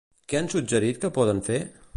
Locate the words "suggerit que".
0.53-1.15